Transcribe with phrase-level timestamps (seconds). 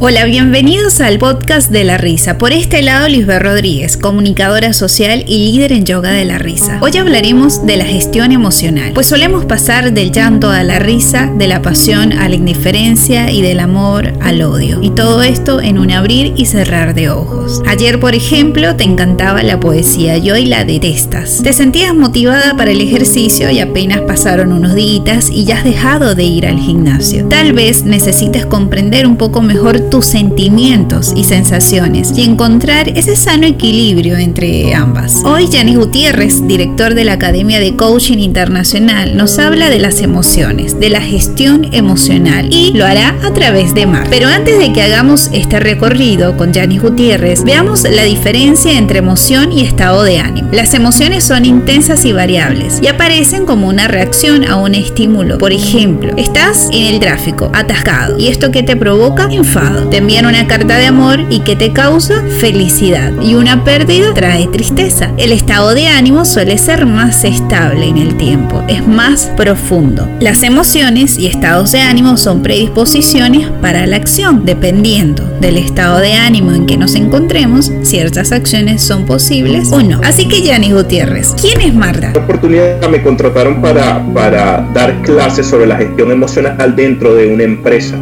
[0.00, 2.38] Hola, bienvenidos al podcast de la risa.
[2.38, 6.78] Por este lado, Lisbeth Rodríguez, comunicadora social y líder en yoga de la risa.
[6.80, 11.48] Hoy hablaremos de la gestión emocional, pues solemos pasar del llanto a la risa, de
[11.48, 14.78] la pasión a la indiferencia y del amor al odio.
[14.80, 17.60] Y todo esto en un abrir y cerrar de ojos.
[17.66, 21.40] Ayer, por ejemplo, te encantaba la poesía y hoy la detestas.
[21.42, 26.14] Te sentías motivada para el ejercicio y apenas pasaron unos días y ya has dejado
[26.14, 27.26] de ir al gimnasio.
[27.26, 33.46] Tal vez necesites comprender un poco mejor tus sentimientos y sensaciones y encontrar ese sano
[33.46, 35.22] equilibrio entre ambas.
[35.24, 40.78] Hoy Janis Gutiérrez, director de la Academia de Coaching Internacional, nos habla de las emociones,
[40.78, 44.06] de la gestión emocional y lo hará a través de Mar.
[44.10, 49.52] Pero antes de que hagamos este recorrido con Janis Gutiérrez, veamos la diferencia entre emoción
[49.52, 50.48] y estado de ánimo.
[50.52, 55.38] Las emociones son intensas y variables y aparecen como una reacción a un estímulo.
[55.38, 60.26] Por ejemplo, estás en el tráfico, atascado, y esto que te provoca enfado te envían
[60.26, 65.10] una carta de amor y que te causa felicidad y una pérdida trae tristeza.
[65.16, 70.08] El estado de ánimo suele ser más estable en el tiempo, es más profundo.
[70.20, 76.14] Las emociones y estados de ánimo son predisposiciones para la acción, dependiendo del estado de
[76.14, 80.00] ánimo en que nos encontremos, ciertas acciones son posibles o no.
[80.02, 82.12] Así que Yanis Gutiérrez, ¿quién es Marta?
[82.14, 87.44] La oportunidad me contrataron para, para dar clases sobre la gestión emocional dentro de una
[87.44, 87.96] empresa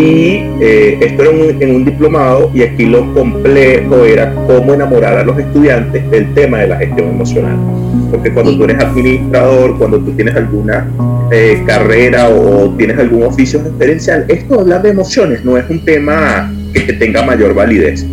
[0.00, 5.24] y eh, esto era en un diplomado y aquí lo complejo era cómo enamorar a
[5.24, 7.58] los estudiantes del tema de la gestión emocional.
[8.10, 10.88] Porque cuando tú eres administrador, cuando tú tienes alguna
[11.30, 16.50] eh, carrera o tienes algún oficio referencial, esto hablar de emociones no es un tema
[16.72, 18.06] que, tenga mayor validez.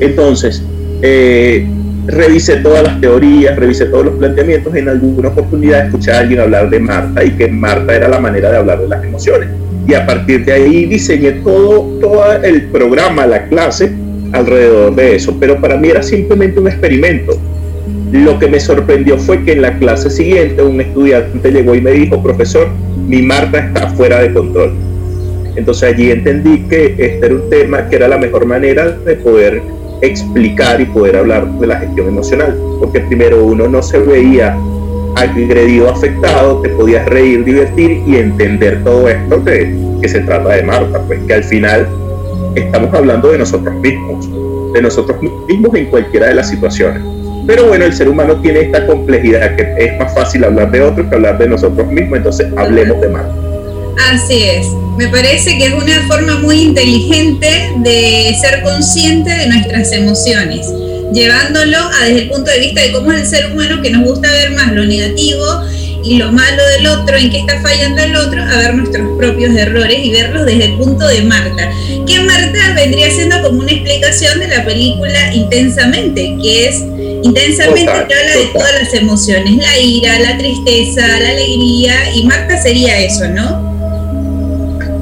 [0.00, 0.62] Entonces,
[1.02, 1.66] eh,
[2.06, 6.68] revisé todas las teorías, revisé todos los planteamientos, en alguna oportunidad escuché a alguien hablar
[6.68, 9.48] de Marta y que Marta era la manera de hablar de las emociones
[9.86, 13.92] y a partir de ahí diseñé todo, el programa, la clase
[14.32, 17.32] alrededor de eso, pero para mí era simplemente un experimento.
[18.12, 21.92] Lo que me sorprendió fue que en la clase siguiente un estudiante llegó y me
[21.92, 22.68] dijo, profesor,
[23.06, 24.72] mi Marta está fuera de control.
[25.56, 29.62] Entonces allí entendí que este era un tema que era la mejor manera de poder
[30.00, 34.56] explicar y poder hablar de la gestión emocional, porque primero uno no se veía
[35.16, 40.62] agredido, afectado, te podías reír, divertir y entender todo esto que, que se trata de
[40.62, 41.88] Marta, pues que al final
[42.54, 44.28] estamos hablando de nosotros mismos,
[44.72, 45.18] de nosotros
[45.48, 47.02] mismos en cualquiera de las situaciones.
[47.46, 51.06] Pero bueno, el ser humano tiene esta complejidad que es más fácil hablar de otros
[51.08, 53.34] que hablar de nosotros mismos, entonces hablemos de Marta.
[54.12, 54.66] Así es,
[54.96, 60.66] me parece que es una forma muy inteligente de ser consciente de nuestras emociones
[61.12, 64.04] llevándolo a desde el punto de vista de cómo es el ser humano que nos
[64.04, 65.44] gusta ver más lo negativo
[66.02, 69.54] y lo malo del otro, en qué está fallando el otro, a ver nuestros propios
[69.54, 71.70] errores y verlos desde el punto de Marta.
[72.06, 76.82] Que Marta vendría siendo como una explicación de la película Intensamente, que es
[77.22, 82.60] intensamente que habla de todas las emociones, la ira, la tristeza, la alegría, y Marta
[82.60, 83.70] sería eso, ¿no?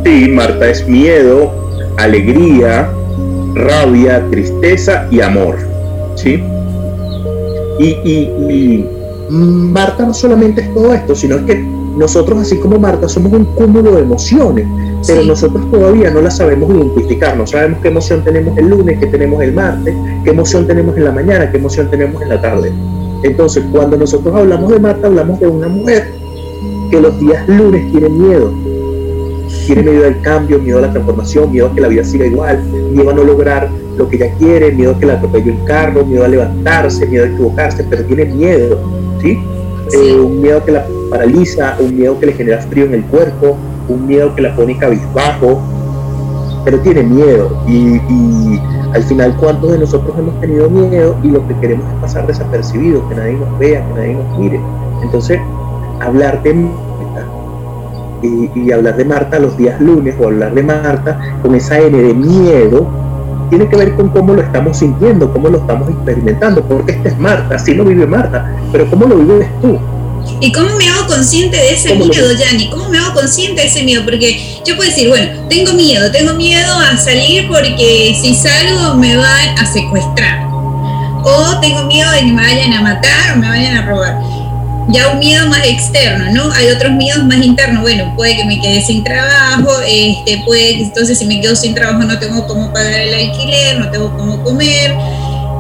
[0.05, 2.91] Sí, Marta es miedo, alegría,
[3.55, 5.68] rabia, tristeza y amor.
[6.23, 6.43] ¿Sí?
[7.81, 8.85] Y,
[9.31, 13.45] Marta no solamente es todo esto, sino es que nosotros, así como Marta, somos un
[13.45, 14.67] cúmulo de emociones,
[15.07, 19.07] pero nosotros todavía no las sabemos identificar, no sabemos qué emoción tenemos el lunes, qué
[19.07, 22.73] tenemos el martes, qué emoción tenemos en la mañana, qué emoción tenemos en la tarde.
[23.23, 26.09] Entonces, cuando nosotros hablamos de Marta, hablamos de una mujer
[26.91, 28.51] que los días lunes tiene miedo,
[29.67, 32.63] tiene miedo al cambio, miedo a la transformación, miedo a que la vida siga igual,
[32.93, 33.69] miedo a no lograr
[33.99, 37.25] lo que ella quiere, miedo a que la atropelle un carro, miedo a levantarse, miedo
[37.25, 38.79] a equivocarse, pero tiene miedo,
[39.21, 39.39] ¿sí?
[39.93, 43.57] Eh, un miedo que la paraliza, un miedo que le genera frío en el cuerpo,
[43.89, 45.61] un miedo que la pone cabizbajo,
[46.65, 47.51] pero tiene miedo.
[47.67, 48.61] Y,
[48.95, 53.07] al final, ¿cuántos de nosotros hemos tenido miedo y lo que queremos es pasar desapercibido,
[53.09, 54.61] que nadie nos vea, que nadie nos mire?
[55.03, 55.41] Entonces,
[56.01, 57.27] hablar de Marta
[58.23, 61.99] y, y hablar de Marta los días lunes o hablar de Marta con esa N
[61.99, 62.87] de miedo,
[63.49, 67.19] tiene que ver con cómo lo estamos sintiendo, cómo lo estamos experimentando, porque esta es
[67.19, 69.79] Marta, así lo vive Marta, pero cómo lo vives tú.
[70.41, 72.71] ¿Y cómo me hago consciente de ese miedo, Yanni?
[72.71, 74.05] ¿Cómo me hago consciente de ese miedo?
[74.05, 79.17] Porque yo puedo decir, bueno, tengo miedo, tengo miedo a salir porque si salgo me
[79.17, 80.47] van a secuestrar.
[81.25, 84.38] O tengo miedo de que me vayan a matar o me vayan a robar
[84.89, 86.53] ya un miedo más externo, ¿no?
[86.53, 91.19] Hay otros miedos más internos, bueno, puede que me quede sin trabajo, este, puede entonces
[91.19, 94.95] si me quedo sin trabajo no tengo cómo pagar el alquiler, no tengo cómo comer.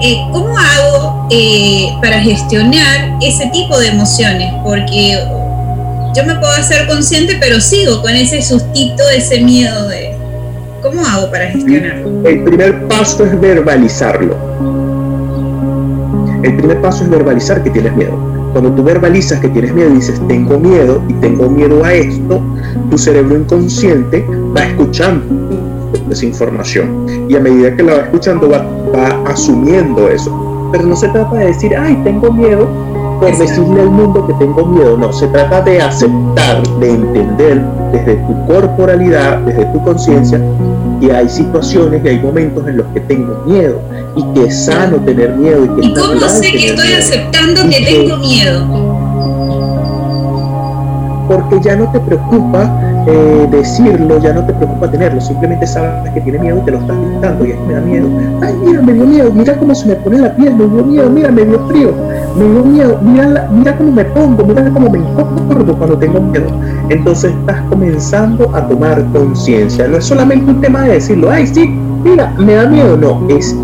[0.00, 4.52] Eh, ¿Cómo hago eh, para gestionar ese tipo de emociones?
[4.62, 5.19] Porque
[6.14, 10.16] yo me puedo hacer consciente, pero sigo con ese sustito, ese miedo de...
[10.82, 12.28] ¿Cómo hago para gestionarlo?
[12.28, 14.36] El primer paso es verbalizarlo.
[16.44, 18.38] El primer paso es verbalizar que tienes miedo.
[18.53, 22.41] Cuando tú verbalizas que tienes miedo y dices, tengo miedo y tengo miedo a esto,
[22.91, 25.25] tu cerebro inconsciente va escuchando
[26.11, 27.06] esa información.
[27.29, 30.71] Y a medida que la va escuchando, va, va asumiendo eso.
[30.73, 32.69] Pero no se trata de decir, ay, tengo miedo,
[33.21, 38.17] por decirle al mundo que tengo miedo, no, se trata de aceptar, de entender desde
[38.17, 40.41] tu corporalidad, desde tu conciencia,
[41.00, 43.81] que hay situaciones y hay momentos en los que tengo miedo
[44.19, 45.65] y que es sano tener miedo.
[45.65, 48.67] ¿Y, que ¿Y cómo sé que estoy aceptando que tengo miedo?
[51.29, 56.20] Porque ya no te preocupa eh, decirlo, ya no te preocupa tenerlo, simplemente sabes que
[56.23, 58.09] tiene miedo y te lo estás gritando y es que me da miedo.
[58.43, 61.11] Ay, mira, me dio miedo, mira cómo se me pone la piel, me dio miedo,
[61.11, 61.94] mira, me dio frío
[62.38, 66.47] me dio miedo, mira, mira cómo me pongo, mira cómo me encorvo cuando tengo miedo.
[66.88, 69.88] Entonces estás comenzando a tomar conciencia.
[69.88, 71.67] No es solamente un tema de decirlo, ay, sí,
[72.05, 72.97] mira, me da miedo.
[72.97, 73.56] No, es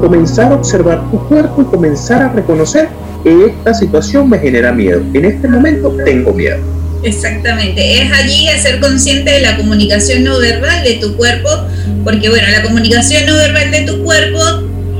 [0.00, 2.88] comenzar a observar tu cuerpo y comenzar a reconocer
[3.22, 5.02] que esta situación me genera miedo.
[5.14, 6.58] En este momento tengo miedo.
[7.02, 11.48] Exactamente, es allí ser consciente de la comunicación no verbal de tu cuerpo,
[12.04, 14.38] porque bueno, la comunicación no verbal de tu cuerpo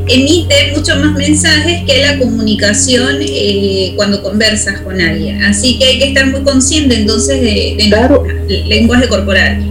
[0.08, 5.42] emite mucho más mensajes que la comunicación eh, cuando conversas con alguien.
[5.44, 9.69] Así que hay que estar muy consciente entonces de, de lenguaje corporal.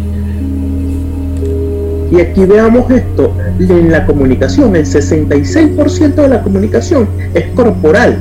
[2.11, 8.17] Y aquí veamos esto, en la comunicación, el 66% de la comunicación es corporal.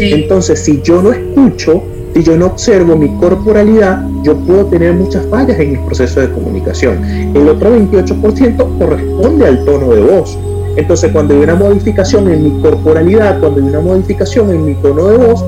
[0.00, 1.82] Entonces, si yo no escucho,
[2.14, 6.30] si yo no observo mi corporalidad, yo puedo tener muchas fallas en mi proceso de
[6.30, 7.02] comunicación.
[7.34, 10.36] El otro 28% corresponde al tono de voz.
[10.76, 15.06] Entonces, cuando hay una modificación en mi corporalidad, cuando hay una modificación en mi tono
[15.06, 15.44] de voz,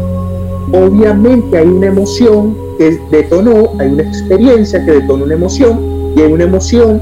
[0.73, 5.81] obviamente hay una emoción que detonó, hay una experiencia que detonó una emoción
[6.17, 7.01] y hay una emoción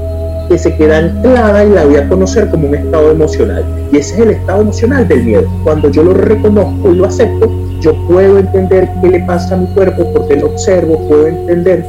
[0.49, 3.63] que se queda anclada y la voy a conocer como un estado emocional.
[3.91, 5.47] Y ese es el estado emocional del miedo.
[5.63, 7.49] Cuando yo lo reconozco y lo acepto,
[7.79, 11.85] yo puedo entender qué le pasa a mi cuerpo porque lo observo, puedo entender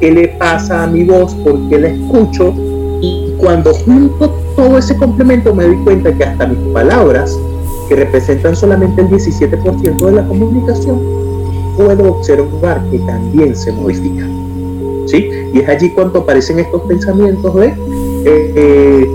[0.00, 2.52] qué le pasa a mi voz porque la escucho
[3.00, 7.38] y cuando junto todo ese complemento me doy cuenta que hasta mis palabras,
[7.88, 11.00] que representan solamente el 17% de la comunicación,
[11.76, 14.40] puedo observar que también se modifican.
[15.06, 15.30] ¿Sí?
[15.52, 17.74] Y es allí cuando aparecen estos pensamientos de,
[18.24, 19.06] eh,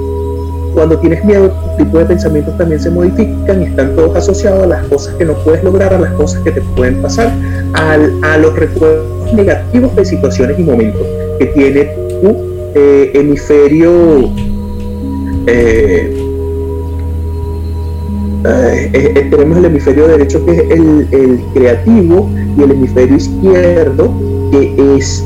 [0.74, 4.68] cuando tienes miedo, tu tipo de pensamientos también se modifican y están todos asociados a
[4.68, 7.32] las cosas que no puedes lograr, a las cosas que te pueden pasar,
[7.74, 11.02] a los recuerdos negativos de situaciones y momentos
[11.40, 11.86] que tiene
[12.22, 12.36] tu
[12.76, 14.30] eh, hemisferio
[15.48, 16.22] eh,
[19.30, 24.14] tenemos el hemisferio derecho que es el, creativo y el hemisferio izquierdo
[24.52, 25.26] que es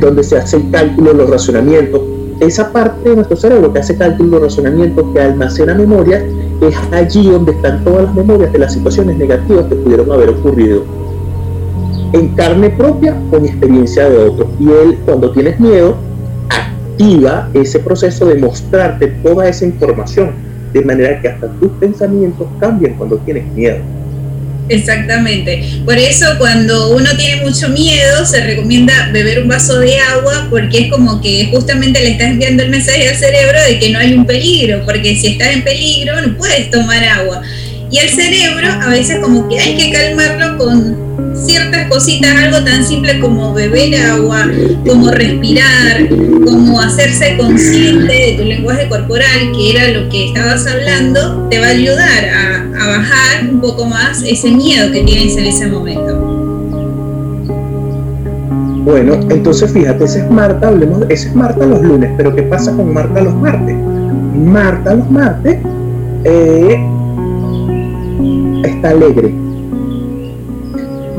[0.00, 2.00] donde se hace el cálculo, los razonamientos.
[2.46, 6.22] Esa parte de nuestro cerebro que hace cálculo, razonamientos, que almacena memoria,
[6.60, 10.84] es allí donde están todas las memorias de las situaciones negativas que pudieron haber ocurrido
[12.12, 14.48] en carne propia o en experiencia de otros.
[14.60, 15.96] Y él, cuando tienes miedo,
[16.50, 20.32] activa ese proceso de mostrarte toda esa información,
[20.74, 23.78] de manera que hasta tus pensamientos cambien cuando tienes miedo.
[24.68, 25.62] Exactamente.
[25.84, 30.84] Por eso cuando uno tiene mucho miedo se recomienda beber un vaso de agua porque
[30.84, 34.14] es como que justamente le estás enviando el mensaje al cerebro de que no hay
[34.14, 37.42] un peligro, porque si estás en peligro no puedes tomar agua.
[37.90, 41.04] Y el cerebro a veces como que hay que calmarlo con
[41.46, 44.50] ciertas cositas, algo tan simple como beber agua,
[44.86, 46.08] como respirar,
[46.44, 51.66] como hacerse consciente de tu lenguaje corporal, que era lo que estabas hablando, te va
[51.66, 56.34] a ayudar a, bajar un poco más ese miedo que tienes en ese momento.
[58.84, 62.70] Bueno, entonces fíjate, ese es Marta, hablemos, ese es Marta los lunes, pero ¿qué pasa
[62.76, 63.74] con Marta los martes?
[63.74, 65.58] Marta los martes
[66.24, 66.86] eh,
[68.64, 69.32] está alegre,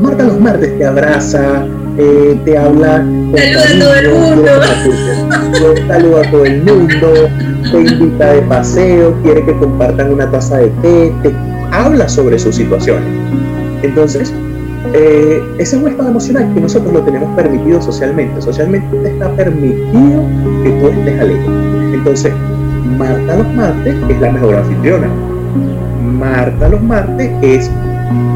[0.00, 1.66] Marta los martes te abraza,
[1.98, 3.04] eh, te habla.
[3.34, 4.50] Saluda a todo el mundo.
[5.88, 7.28] Saluda a todo el mundo,
[7.70, 11.34] te invita de paseo, quiere que compartan una taza de té, te
[11.72, 13.08] habla sobre sus situaciones.
[13.82, 14.32] Entonces,
[14.94, 18.40] eh, ese es un estado emocional que nosotros lo tenemos permitido socialmente.
[18.40, 20.22] Socialmente está permitido
[20.62, 21.46] que tú estés alegre.
[21.92, 22.32] Entonces,
[22.98, 25.08] Marta los martes es la mejor anfitriona.
[26.02, 27.70] Marta los martes es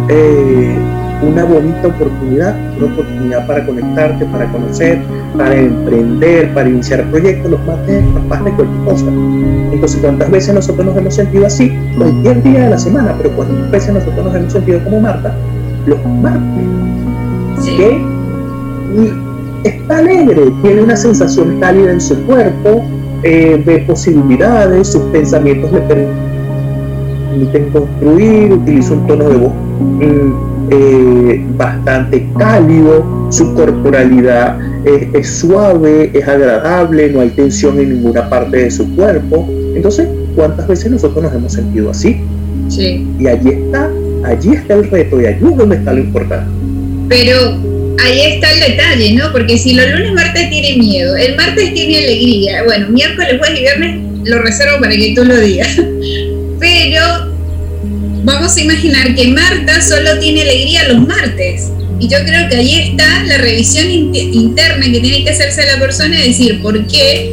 [0.08, 0.76] eh,
[1.22, 5.00] una bonita oportunidad, una oportunidad para conectarte, para conocer,
[5.36, 9.06] para emprender, para iniciar proyectos, los martes capaz de cualquier cosa.
[9.72, 11.76] Entonces, ¿cuántas veces nosotros nos hemos sentido así?
[11.96, 15.34] Cualquier día de la semana, pero ¿cuántas veces nosotros nos hemos sentido como Marta?
[15.86, 16.64] Los martes.
[17.60, 18.06] Sí.
[18.96, 22.82] Y está alegre, tiene una sensación cálida en su cuerpo,
[23.22, 29.52] eh, ve posibilidades, sus pensamientos le permiten construir, utiliza un tono de voz
[30.00, 38.28] mm, eh, bastante cálido, su corporalidad es, suave, es agradable, no hay tensión en ninguna
[38.28, 39.48] parte de su cuerpo.
[39.74, 42.20] Entonces, ¿cuántas veces nosotros nos hemos sentido así?
[42.68, 43.06] Sí.
[43.18, 43.90] Y allí está,
[44.24, 46.50] allí está el reto y allí es donde está lo importante.
[47.08, 47.58] Pero
[48.04, 49.32] ahí está el detalle, ¿no?
[49.32, 53.62] Porque si los lunes, martes tiene miedo, el martes tiene alegría, bueno, miércoles, jueves y
[53.62, 55.76] viernes lo reservo para que tú lo digas.
[56.60, 57.00] Pero
[58.22, 61.70] vamos a imaginar que Marta solo tiene alegría los martes.
[61.98, 66.18] Y yo creo que ahí está la revisión interna que tiene que hacerse la persona
[66.18, 67.30] y decir por qué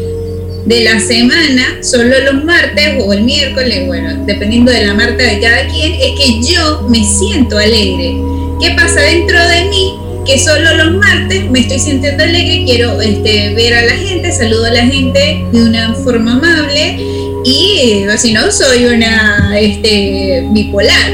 [0.66, 5.40] de la semana, solo los martes o el miércoles, bueno, dependiendo de la Marta de
[5.40, 8.18] cada quien, es que yo me siento alegre.
[8.60, 9.94] ¿Qué pasa dentro de mí?
[10.26, 14.66] Que solo los martes me estoy sintiendo alegre, quiero este, ver a la gente, saludo
[14.66, 17.17] a la gente de una forma amable
[17.48, 21.14] y si no soy una este, bipolar.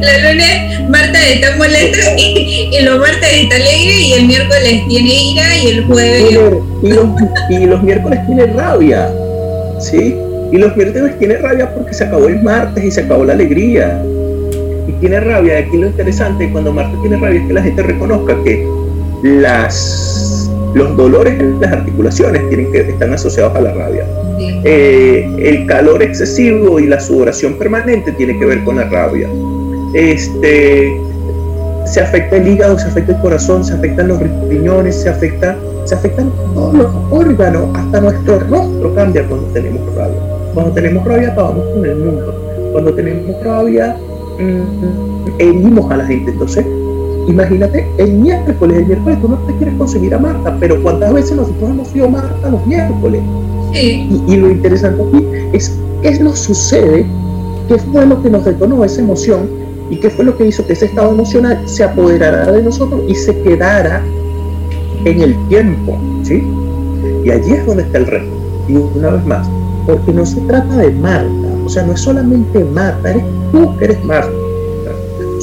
[0.00, 5.56] la lunes Marta está molesta y, los martes está alegre y el miércoles tiene ira
[5.56, 6.30] y el jueves...
[6.30, 6.34] Y
[6.88, 7.08] los,
[7.48, 9.08] y los miércoles tiene rabia,
[9.80, 10.14] ¿sí?
[10.52, 14.02] Y los miércoles tiene rabia porque se acabó el martes y se acabó la alegría.
[14.88, 18.36] Y tiene rabia, aquí lo interesante cuando Marta tiene rabia es que la gente reconozca
[18.44, 18.66] que
[19.22, 20.11] las,
[20.74, 24.06] los dolores en las articulaciones tienen que, están asociados a la rabia.
[24.64, 29.28] Eh, el calor excesivo y la sudoración permanente tiene que ver con la rabia
[29.94, 31.00] este,
[31.84, 35.94] se afecta el hígado, se afecta el corazón, se afectan los riñones, se afecta, se
[35.94, 40.16] afectan todos los órganos, hasta nuestro rostro cambia cuando tenemos rabia.
[40.54, 42.34] Cuando tenemos rabia acabamos con el mundo.
[42.72, 43.96] Cuando tenemos rabia
[44.38, 46.30] mm, herimos a la gente.
[46.30, 46.64] Entonces,
[47.28, 51.36] imagínate, el miércoles, el miércoles tú no te quieres conseguir a Marta, pero ¿cuántas veces
[51.36, 53.22] nosotros hemos sido Marta los miércoles?
[53.72, 57.06] Y, y, lo interesante aquí es qué nos sucede,
[57.68, 59.62] qué fue lo que nos detonó esa emoción
[59.92, 63.14] ¿Y qué fue lo que hizo que ese estado emocional se apoderara de nosotros y
[63.14, 64.02] se quedara
[65.04, 65.98] en el tiempo?
[66.22, 66.42] ¿sí?
[67.22, 68.32] Y allí es donde está el reto.
[68.68, 69.46] Y una vez más,
[69.86, 73.84] porque no se trata de Marta, o sea, no es solamente Marta, eres tú que
[73.84, 74.32] eres Marta,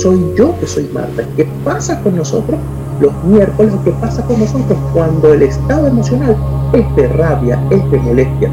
[0.02, 1.24] soy yo que soy Marta.
[1.36, 2.60] ¿Qué pasa con nosotros
[3.00, 3.74] los miércoles?
[3.84, 6.36] ¿Qué pasa con nosotros cuando el estado emocional
[6.74, 8.50] es de rabia, es de molestia?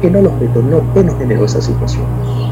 [0.00, 2.06] que no los detonó, que nos generó esa situación.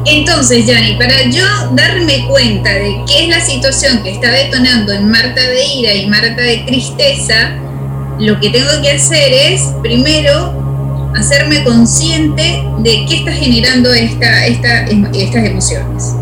[0.04, 5.10] Entonces, Yanni, para yo darme cuenta de qué es la situación que está detonando en
[5.10, 7.56] Marta de ira y Marta de tristeza,
[8.18, 10.52] lo que tengo que hacer es, primero,
[11.16, 16.14] hacerme consciente de qué está generando esta, estas emociones.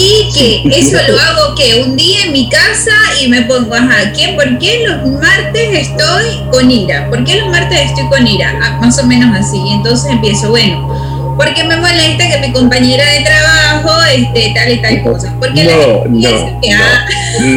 [0.00, 4.12] Y que eso lo hago que un día en mi casa y me pongo, ajá,
[4.12, 7.08] ¿qué, ¿por qué los martes estoy con ira?
[7.10, 8.54] ¿Por qué los martes estoy con ira?
[8.62, 9.60] Ah, más o menos así.
[9.60, 14.80] Y entonces empiezo, bueno, porque me molesta que mi compañera de trabajo este, tal y
[14.80, 15.34] tal cosa.
[15.40, 16.30] Porque no, no,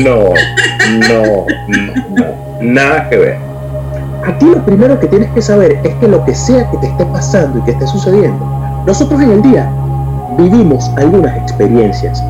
[0.03, 0.33] no,
[0.97, 2.25] no, no, no,
[2.59, 3.37] nada que ver.
[4.25, 7.05] Aquí lo primero que tienes que saber es que lo que sea que te esté
[7.05, 9.71] pasando y que esté sucediendo, nosotros en el día
[10.37, 12.23] vivimos algunas experiencias.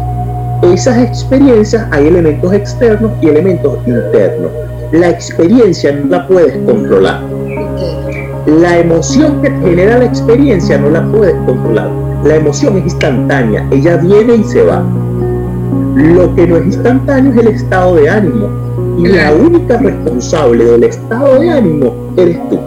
[0.62, 4.52] Esas experiencias hay elementos externos y elementos internos.
[4.92, 7.22] La experiencia no la puedes controlar.
[8.46, 11.90] La emoción que genera la experiencia no la puedes controlar.
[12.24, 14.84] La emoción es instantánea, ella viene y se va.
[15.96, 18.50] Lo que no es instantáneo es el estado de ánimo.
[19.00, 22.60] Y la única responsable del estado de ánimo eres tú.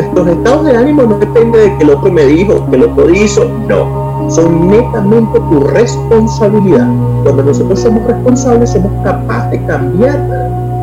[0.00, 3.10] Estos estados de ánimo no dependen de que el otro me dijo, que el otro
[3.10, 6.86] hizo, no son netamente tu responsabilidad.
[7.24, 10.18] Cuando nosotros somos responsables, somos capaces de cambiar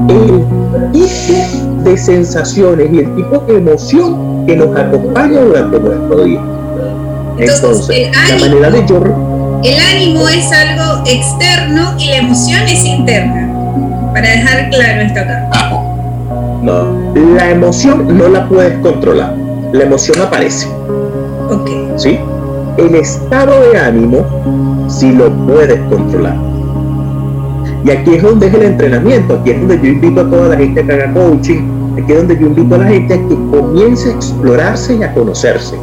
[0.09, 0.45] el
[0.91, 1.33] tipo
[1.83, 6.41] de sensaciones y el tipo de emoción que nos acompaña durante nuestro día.
[7.37, 9.01] Entonces, la manera de yo...
[9.63, 13.49] El ánimo es algo externo y la emoción es interna.
[14.13, 15.49] Para dejar claro esto acá.
[16.61, 19.35] No, la emoción no la puedes controlar.
[19.71, 20.67] La emoción aparece.
[21.49, 21.69] Ok.
[21.97, 22.19] ¿Sí?
[22.77, 26.35] El estado de ánimo si lo puedes controlar.
[27.85, 30.57] Y aquí es donde es el entrenamiento, aquí es donde yo invito a toda la
[30.57, 34.09] gente que haga coaching, aquí es donde yo invito a la gente a que comience
[34.09, 35.75] a explorarse y a conocerse.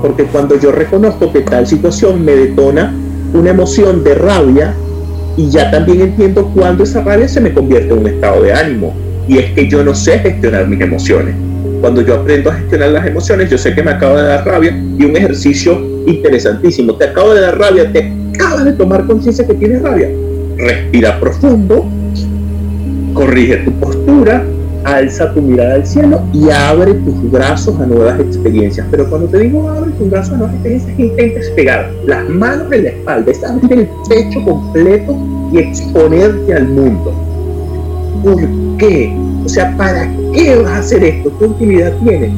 [0.00, 2.94] Porque cuando yo reconozco que tal situación me detona
[3.34, 4.74] una emoción de rabia,
[5.36, 8.92] y ya también entiendo cuando esa rabia se me convierte en un estado de ánimo.
[9.28, 11.34] Y es que yo no sé gestionar mis emociones.
[11.80, 14.76] Cuando yo aprendo a gestionar las emociones, yo sé que me acaba de dar rabia
[14.98, 16.94] y un ejercicio interesantísimo.
[16.94, 20.08] Te acabo de dar rabia, te acabas de tomar conciencia que tienes rabia.
[20.56, 21.86] Respira profundo
[23.18, 24.44] corrige tu postura,
[24.84, 28.86] alza tu mirada al cielo y abre tus brazos a nuevas experiencias.
[28.92, 32.84] Pero cuando te digo abre tus brazos a nuevas experiencias, intentes pegar las manos en
[32.84, 35.16] la espalda, es abrir el pecho completo
[35.52, 37.12] y exponerte al mundo.
[38.22, 38.40] ¿Por
[38.78, 39.12] qué?
[39.44, 41.32] O sea, ¿para qué vas a hacer esto?
[41.38, 42.32] ¿Qué utilidad tiene?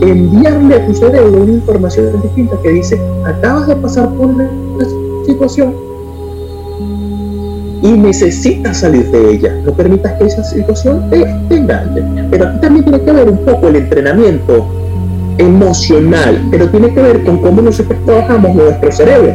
[0.00, 4.48] Enviarle a tu cerebro una información distinta que dice, acabas de pasar por una
[5.26, 5.90] situación
[7.82, 9.54] y necesitas salir de ella.
[9.64, 11.22] No permitas que esa situación te,
[11.54, 12.28] engañe.
[12.30, 14.66] Pero aquí también tiene que ver un poco el entrenamiento
[15.38, 19.34] emocional, pero tiene que ver con cómo nosotros trabajamos nuestro cerebro.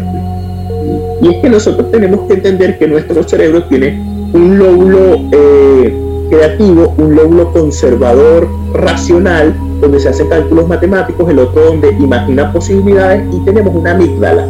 [1.22, 4.00] Y es que nosotros tenemos que entender que nuestro cerebro tiene
[4.34, 11.66] un lóbulo eh, creativo, un lóbulo conservador, racional, donde se hacen cálculos matemáticos, el otro
[11.66, 14.48] donde imagina posibilidades y tenemos una amígdala.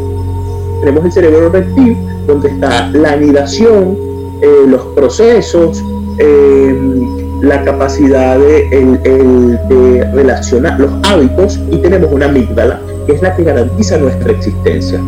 [0.82, 3.98] Tenemos el cerebro reptil, donde está la anidación,
[4.42, 5.84] eh, los procesos,
[6.18, 6.76] eh,
[7.42, 8.70] la capacidad de,
[9.70, 15.02] de relacionar los hábitos y tenemos una amígdala, que es la que garantiza nuestra existencia.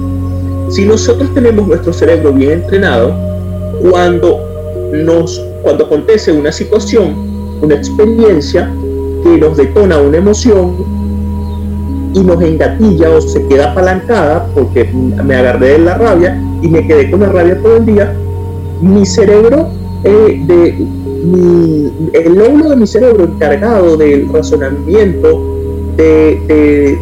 [0.70, 3.14] Si nosotros tenemos nuestro cerebro bien entrenado,
[3.82, 4.40] cuando
[4.92, 7.14] nos cuando acontece una situación,
[7.62, 8.72] una experiencia
[9.28, 10.76] que nos detona una emoción
[12.14, 16.88] y nos engatilla o se queda apalancada porque me agarré de la rabia y me
[16.88, 18.16] quedé con la rabia todo el día,
[18.82, 19.68] mi cerebro,
[20.04, 20.70] eh, de,
[22.14, 25.44] el lóbulo de mi cerebro encargado del razonamiento
[25.98, 26.98] de,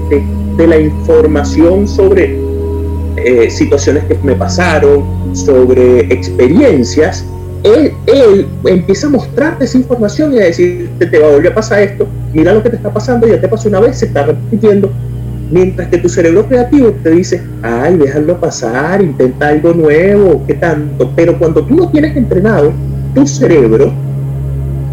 [0.58, 2.39] de, la información sobre
[3.17, 5.03] eh, situaciones que me pasaron,
[5.34, 7.25] sobre experiencias,
[7.65, 11.55] él, él, empieza a mostrarte esa información y a decirte, te va a volver a
[11.55, 14.25] pasar esto, mira lo que te está pasando, ya te pasó una vez, se está
[14.25, 14.91] repitiendo,
[15.49, 21.11] mientras que tu cerebro creativo te dice, ay, déjalo pasar, intenta algo nuevo, qué tanto,
[21.15, 22.73] pero cuando tú no tienes entrenado
[23.13, 23.93] tu cerebro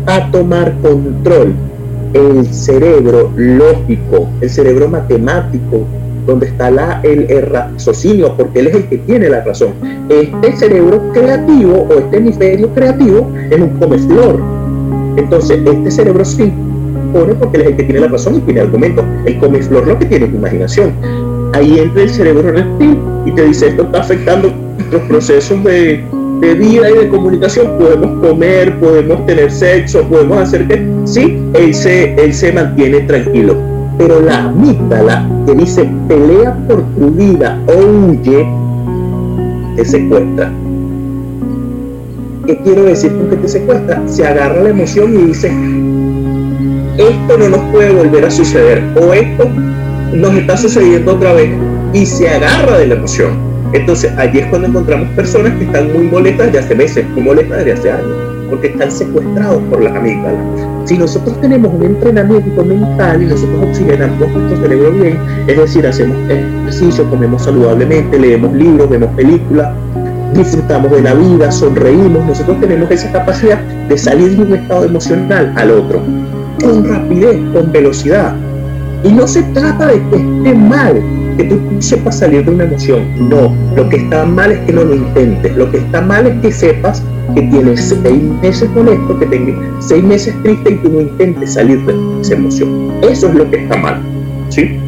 [0.06, 1.52] a tomar control,
[2.12, 5.84] el cerebro lógico, el cerebro matemático,
[6.26, 9.72] donde está la, el, raciocinio, porque él es el que tiene la razón.
[10.08, 14.40] Este cerebro creativo o este hemisferio creativo es un comeflor.
[15.16, 16.52] Entonces, este cerebro sí
[17.12, 19.04] pone porque él es el que tiene la razón y tiene argumento.
[19.24, 20.92] El comeflor lo que tiene es imaginación.
[21.54, 24.52] Ahí entra el cerebro reptil y te dice esto está afectando
[24.90, 26.02] los procesos de,
[26.40, 27.78] de vida y de comunicación.
[27.78, 30.86] Podemos comer, podemos tener sexo, podemos hacer que...
[31.04, 37.10] Sí, él se, él se mantiene tranquilo pero la amígdala que dice pelea por tu
[37.10, 38.48] vida o huye,
[39.76, 40.52] te secuestra.
[42.46, 44.02] ¿Qué quiero decir con que te secuestra?
[44.08, 45.52] Se agarra la emoción y dice,
[46.98, 49.48] esto no nos puede volver a suceder o esto
[50.12, 51.50] nos está sucediendo otra vez
[51.92, 53.52] y se agarra de la emoción.
[53.72, 57.64] Entonces allí es cuando encontramos personas que están muy molestas de hace meses, muy molestas
[57.64, 58.12] de hace años,
[58.50, 60.40] porque están secuestrados por las amígdalas.
[60.84, 66.16] Si nosotros tenemos un entrenamiento mental y nosotros oxigenamos nuestro cerebro bien, es decir, hacemos
[66.28, 69.74] ejercicio, comemos saludablemente, leemos libros, vemos películas,
[70.34, 75.52] disfrutamos de la vida, sonreímos, nosotros tenemos esa capacidad de salir de un estado emocional
[75.56, 76.02] al otro,
[76.62, 78.34] con rapidez, con velocidad.
[79.04, 81.02] Y no se trata de que esté mal
[81.36, 84.84] que tú sepas salir de una emoción, no, lo que está mal es que no
[84.84, 87.02] lo intentes, lo que está mal es que sepas
[87.34, 91.80] que tienes seis meses molesto, que tengas seis meses triste y tú no intentes salir
[91.86, 92.92] de esa emoción.
[93.02, 94.00] Eso es lo que está mal.
[94.50, 94.78] ¿Sí?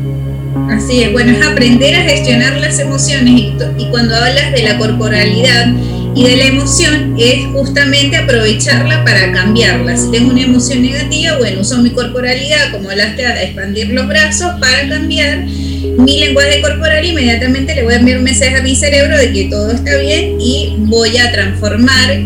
[0.68, 4.78] Así es, bueno, es aprender a gestionar las emociones y, y cuando hablas de la
[4.78, 5.72] corporalidad
[6.14, 9.96] y de la emoción es justamente aprovecharla para cambiarla.
[9.96, 14.52] Si tengo una emoción negativa, bueno, uso mi corporalidad, como hablaste, a expandir los brazos
[14.60, 19.18] para cambiar mi lenguaje corporal, inmediatamente le voy a enviar un mensaje a mi cerebro
[19.18, 22.20] de que todo está bien y voy a transformar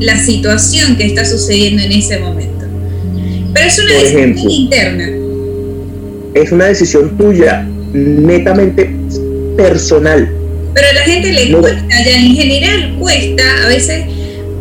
[0.00, 2.64] la situación que está sucediendo en ese momento.
[3.52, 5.08] Pero es una decisión interna.
[6.34, 8.90] Es una decisión tuya, netamente
[9.56, 10.43] personal.
[10.74, 14.04] Pero a la gente le cuesta, ya en general cuesta, a veces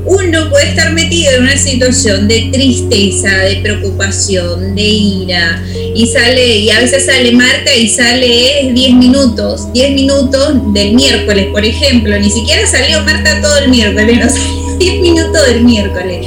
[0.06, 5.64] uno puede estar metido en una situación de tristeza, de preocupación, de ira,
[5.96, 11.48] y sale, y a veces sale Marta y sale 10 minutos, 10 minutos del miércoles,
[11.52, 16.26] por ejemplo, ni siquiera salió Marta todo el miércoles, no salió 10 minutos del miércoles.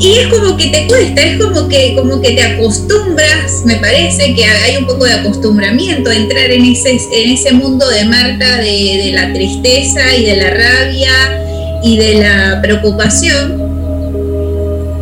[0.00, 4.34] Y es como que te cuesta, es como que, como que te acostumbras, me parece
[4.34, 8.58] que hay un poco de acostumbramiento a entrar en ese, en ese mundo de Marta,
[8.58, 13.64] de, de la tristeza y de la rabia y de la preocupación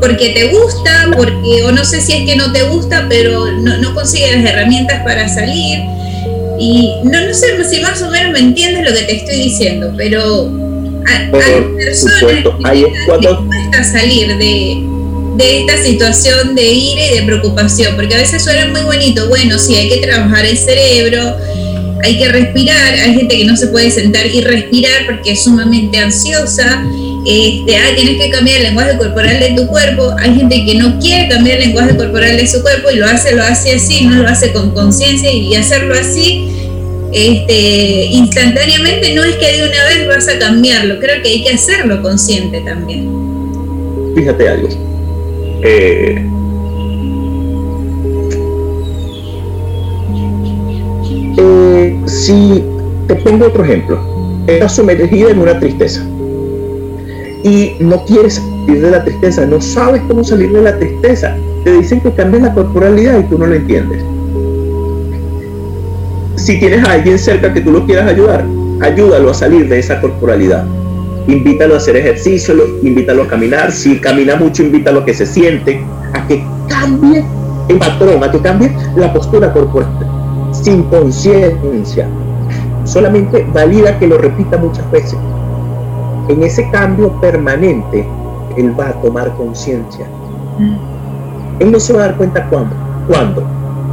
[0.03, 3.79] porque te gusta, porque, o no sé si es que no te gusta, pero no,
[3.79, 5.79] no consigues las herramientas para salir.
[6.59, 9.95] Y no, no sé si más o menos me entiendes lo que te estoy diciendo,
[9.97, 10.51] pero
[11.07, 14.83] hay personas que cuesta salir de,
[15.37, 19.59] de esta situación de ira y de preocupación, porque a veces suena muy bonito, bueno,
[19.59, 21.37] sí, hay que trabajar el cerebro,
[22.03, 25.99] hay que respirar, hay gente que no se puede sentar y respirar porque es sumamente
[25.99, 26.85] ansiosa,
[27.25, 30.99] este, ah, tienes que cambiar el lenguaje corporal de tu cuerpo, hay gente que no
[30.99, 34.23] quiere cambiar el lenguaje corporal de su cuerpo y lo hace, lo hace así, no
[34.23, 36.62] lo hace con conciencia y hacerlo así
[37.13, 41.51] este, instantáneamente no es que de una vez vas a cambiarlo, creo que hay que
[41.51, 43.09] hacerlo consciente también.
[44.15, 44.69] Fíjate algo.
[45.63, 46.27] Eh,
[51.39, 52.65] eh, si
[53.07, 54.01] te pongo otro ejemplo,
[54.47, 56.05] estás sumergida en una tristeza
[57.45, 61.73] y no quieres salir de la tristeza, no sabes cómo salir de la tristeza, te
[61.79, 64.03] dicen que cambies la corporalidad y tú no lo entiendes
[66.43, 68.45] si tienes a alguien cerca que tú lo quieras ayudar,
[68.81, 70.65] ayúdalo a salir de esa corporalidad.
[71.29, 73.71] Invítalo a hacer ejercicio, invítalo a caminar.
[73.71, 75.81] Si camina mucho, invítalo a que se siente,
[76.13, 77.25] a que cambie
[77.69, 79.89] el patrón, a que cambie la postura corporal,
[80.51, 82.09] sin conciencia.
[82.83, 85.17] Solamente valida que lo repita muchas veces.
[86.29, 88.05] En ese cambio permanente,
[88.57, 90.07] él va a tomar conciencia.
[90.59, 91.61] Mm.
[91.61, 92.75] Él no se va a dar cuenta cuándo,
[93.07, 93.45] cuándo,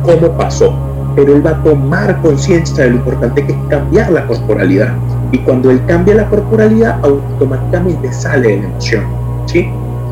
[0.04, 0.89] cómo pasó,
[1.20, 4.94] pero él va a tomar conciencia de lo importante que es cambiar la corporalidad.
[5.34, 9.04] Y cuando él cambia la corporalidad, automáticamente sale de la emoción.
[9.46, 9.70] ¿sí?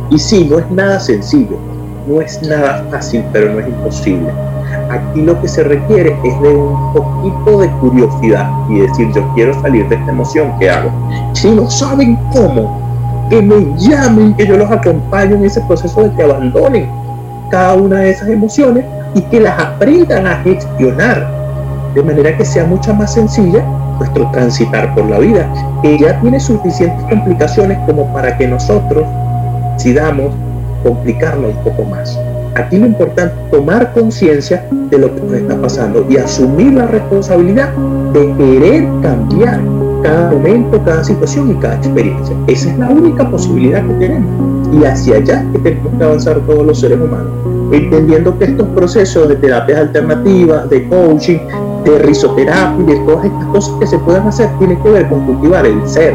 [0.10, 1.58] Y sí, no es nada sencillo,
[2.10, 4.28] no es nada fácil, pero no es imposible.
[4.90, 9.54] Aquí lo que se requiere es de un poquito de curiosidad y decir, yo quiero
[9.62, 10.92] salir de esta emoción, ¿qué hago?
[11.32, 12.82] Si no saben cómo,
[13.30, 16.90] que me llamen, que yo los acompañe en ese proceso de que abandonen
[17.50, 18.84] cada una de esas emociones
[19.18, 21.28] y que las aprendan a gestionar
[21.96, 23.66] de manera que sea mucho más sencilla
[23.98, 25.52] nuestro transitar por la vida,
[25.82, 29.04] que ya tiene suficientes complicaciones como para que nosotros
[29.74, 30.32] decidamos
[30.84, 32.20] complicarla un poco más.
[32.56, 36.86] Aquí lo importante es tomar conciencia de lo que nos está pasando y asumir la
[36.86, 37.70] responsabilidad
[38.14, 39.60] de querer cambiar
[40.04, 42.36] cada momento, cada situación y cada experiencia.
[42.46, 44.57] Esa es la única posibilidad que tenemos.
[44.74, 47.32] Y hacia allá que tenemos que avanzar todos los seres humanos
[47.72, 51.40] entendiendo que estos procesos de terapias alternativas, de coaching,
[51.84, 55.66] de risoterapia de todas estas cosas que se puedan hacer tienen que ver con cultivar
[55.66, 56.14] el ser.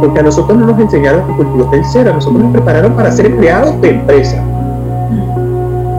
[0.00, 3.10] Porque a nosotros no nos enseñaron que cultivar el ser, a nosotros nos prepararon para
[3.10, 4.42] ser empleados de empresa.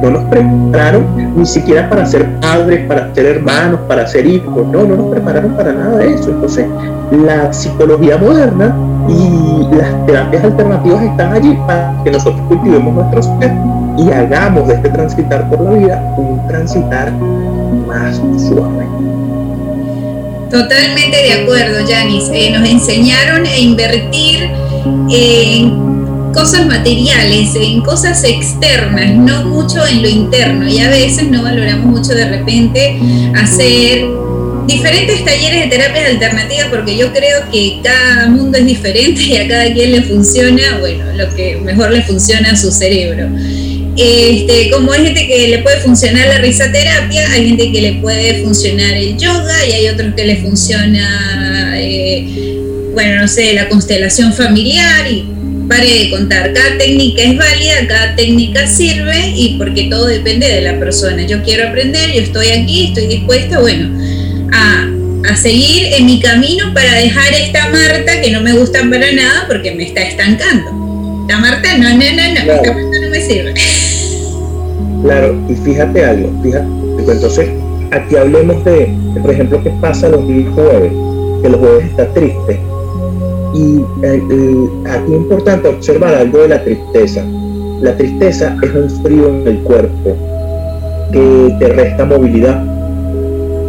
[0.02, 4.66] No nos prepararon ni siquiera para ser padres, para ser hermanos, para ser hijos.
[4.68, 6.32] No, no nos prepararon para nada de eso.
[6.32, 6.66] Entonces,
[7.12, 8.76] la psicología moderna
[9.12, 13.52] y las terapias alternativas están allí para que nosotros cultivemos nuestro ser
[13.98, 18.88] y hagamos de este transitar por la vida un transitar más suave.
[20.50, 22.30] Totalmente de acuerdo, Janis.
[22.34, 24.50] Eh, nos enseñaron a invertir
[25.10, 30.68] en cosas materiales, en cosas externas, no mucho en lo interno.
[30.68, 33.00] Y a veces no valoramos mucho de repente
[33.36, 34.06] hacer
[34.72, 39.48] diferentes talleres de terapias alternativas porque yo creo que cada mundo es diferente y a
[39.48, 43.28] cada quien le funciona, bueno, lo que mejor le funciona a su cerebro.
[43.98, 48.42] Este, como hay gente que le puede funcionar la risaterapia, hay gente que le puede
[48.42, 52.58] funcionar el yoga y hay otros que le funciona, eh,
[52.94, 55.26] bueno, no sé, la constelación familiar y
[55.68, 56.54] pare de contar.
[56.54, 61.24] Cada técnica es válida, cada técnica sirve y porque todo depende de la persona.
[61.24, 63.90] Yo quiero aprender, yo estoy aquí, estoy dispuesta, bueno,
[64.52, 64.88] a,
[65.32, 69.46] a seguir en mi camino para dejar esta Marta que no me gusta para nada
[69.48, 71.26] porque me está estancando.
[71.28, 73.54] La Marta, no, no, no, no, esta Marta no me sirve.
[75.04, 76.68] Claro, y fíjate algo, fíjate,
[77.12, 77.50] entonces
[77.92, 80.92] aquí hablemos de, por ejemplo, qué pasa los jueves,
[81.42, 82.60] que los jueves está triste.
[83.54, 87.24] Y eh, eh, aquí es importante observar algo de la tristeza.
[87.82, 90.16] La tristeza es un frío en el cuerpo
[91.12, 92.64] que te resta movilidad,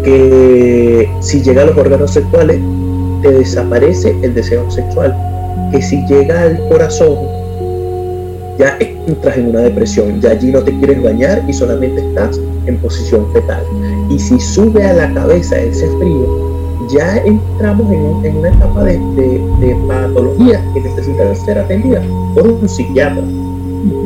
[0.03, 2.61] que si llega a los órganos sexuales
[3.23, 5.17] te desaparece el deseo sexual,
[5.71, 7.17] que si llega al corazón
[8.59, 12.77] ya entras en una depresión, ya allí no te quieres bañar y solamente estás en
[12.79, 13.65] posición fetal.
[14.11, 16.53] Y si sube a la cabeza ese frío,
[16.91, 23.23] ya entramos en, una etapa de, de, patologías que necesitan ser atendidas por un psiquiatra.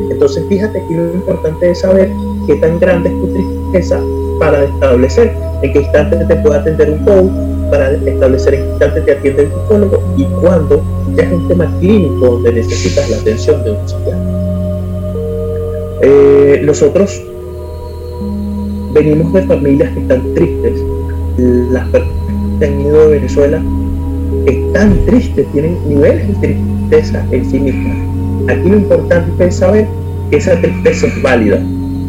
[0.09, 2.09] Entonces fíjate que lo importante es saber
[2.47, 3.99] qué tan grande es tu tristeza
[4.39, 9.01] para establecer en qué instante te puede atender un coach, para establecer en qué instante
[9.01, 10.81] te atiende el psicólogo y cuándo
[11.15, 14.37] ya es un tema clínico donde necesitas la atención de un psiquiatra.
[16.01, 17.21] Eh, nosotros
[18.93, 20.73] venimos de familias que están tristes.
[21.37, 23.61] Las personas que han ido de Venezuela
[24.45, 26.55] están tristes, tienen niveles de
[26.89, 27.97] tristeza en sí mismas.
[28.49, 29.87] Aquí lo importante es saber
[30.29, 31.59] que esa tristeza es válida,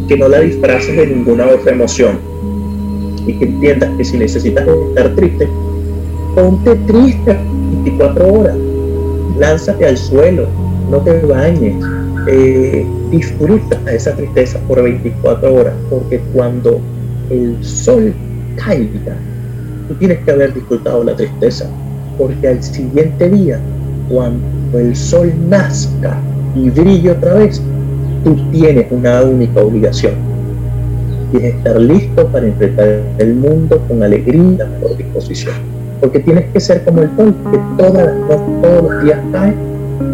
[0.06, 2.18] que no la disfraces de ninguna otra emoción
[3.28, 5.48] y que entiendas que si necesitas estar triste,
[6.34, 7.36] ponte triste
[7.84, 8.56] 24 horas,
[9.38, 10.46] lánzate al suelo,
[10.90, 11.84] no te bañes,
[12.26, 16.80] eh, disfruta esa tristeza por 24 horas, porque cuando
[17.30, 18.14] el sol
[18.56, 19.16] caiga,
[19.88, 21.68] tú tienes que haber disfrutado la tristeza,
[22.16, 23.60] porque al siguiente día,
[24.08, 26.18] cuando el sol nazca
[26.56, 27.60] y brille otra vez,
[28.24, 30.37] tú tienes una única obligación.
[31.30, 35.54] Tienes que estar listo para enfrentar el mundo con alegría por disposición.
[36.00, 39.54] Porque tienes que ser como el sol, que todas las todos los días cae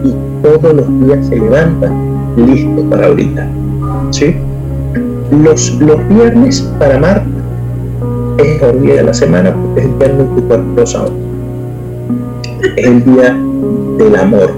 [0.03, 1.93] y todos los días se levanta
[2.37, 3.49] listo para brillar.
[4.11, 4.35] ¿Sí?
[5.31, 7.27] Los, los viernes para Marta
[8.39, 10.83] es el día de la semana porque es el viernes tu cuerpo
[12.77, 13.37] Es el día
[13.99, 14.51] del amor.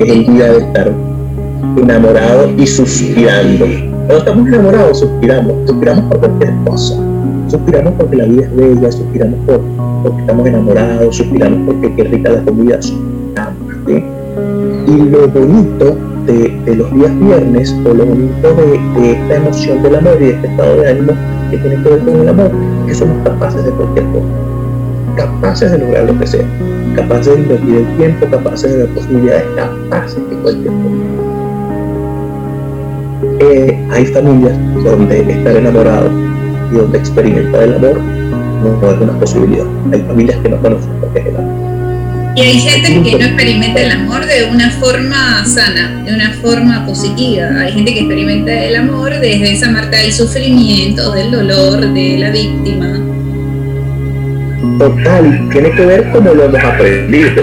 [0.00, 0.92] Es el día de estar
[1.76, 3.87] enamorado y suspirando.
[4.08, 5.52] Cuando estamos enamorados, suspiramos.
[5.66, 6.94] Suspiramos por cualquier cosa.
[7.48, 9.60] Suspiramos porque la vida es bella, suspiramos por,
[10.02, 12.80] porque estamos enamorados, suspiramos porque qué rica la comida.
[14.86, 18.54] Y lo bonito de, los días viernes, o lo bonito
[18.96, 21.12] de, esta emoción del amor y de este estado de ánimo
[21.50, 22.50] que tiene que ver con el amor,
[22.86, 24.26] que somos capaces de cualquier cosa.
[25.16, 26.46] Capaces de lograr lo que sea.
[26.96, 31.28] Capaces de invertir el tiempo, capaces de ver posibilidades, capaces de cualquier cosa
[33.40, 36.10] eh, hay familias donde estar enamorado
[36.70, 39.66] y donde experimentar el amor no, es una posibilidad.
[39.92, 41.68] Hay familias que no conocen lo que es el amor.
[42.36, 46.86] Y hay gente que no experimenta el amor de una forma sana, de una forma
[46.86, 47.48] positiva.
[47.60, 52.30] Hay gente que experimenta el amor desde esa marca del sufrimiento, del dolor, de la
[52.30, 53.00] víctima.
[54.78, 57.42] Total, tiene que ver cómo lo hemos aprendido,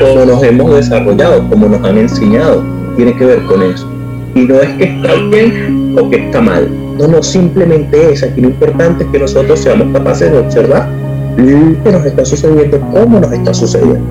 [0.00, 2.64] cómo nos hemos desarrollado, cómo nos han enseñado.
[2.96, 3.95] Tiene que ver con eso.
[4.36, 6.68] Y no es que está bien o que está mal.
[6.98, 8.22] No, no, simplemente es.
[8.22, 10.90] Aquí lo importante es que nosotros seamos capaces de observar
[11.38, 14.04] lo que nos está sucediendo, cómo nos está sucediendo.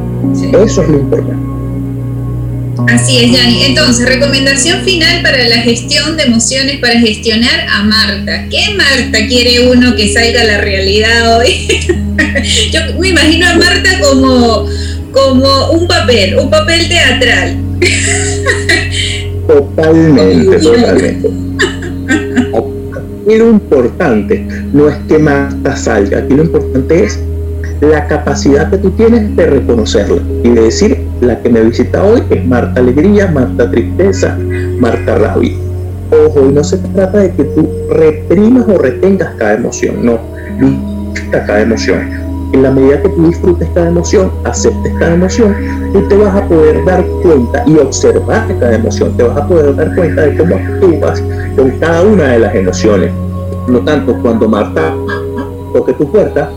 [0.63, 1.55] Eso es lo importante.
[2.87, 3.65] Así es, Yanni.
[3.65, 8.47] Entonces, recomendación final para la gestión de emociones, para gestionar a Marta.
[8.49, 11.67] ¿Qué Marta quiere uno que salga a la realidad hoy?
[12.71, 14.65] Yo me imagino a Marta como,
[15.11, 17.57] como un papel, un papel teatral.
[19.47, 21.29] Totalmente, totalmente.
[23.25, 27.19] Lo importante no es que Marta salga, aquí lo importante es
[27.81, 32.21] la capacidad que tú tienes de reconocerla y de decir, la que me visita hoy
[32.29, 34.37] es Marta Alegría, Marta Tristeza,
[34.79, 35.53] Marta Rabia.
[36.11, 40.19] Ojo, y no se trata de que tú reprimas o retengas cada emoción, no,
[41.31, 42.24] cada emoción
[42.55, 45.55] en la medida que tú disfrutes cada emoción, aceptes cada emoción,
[45.91, 49.75] tú te vas a poder dar cuenta y observar cada emoción, te vas a poder
[49.75, 51.23] dar cuenta de cómo actúas
[51.57, 53.11] con cada una de las emociones.
[53.65, 54.93] Por lo tanto, cuando Marta
[55.73, 56.49] toque tu puerta,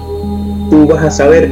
[0.70, 1.48] tú vas a saber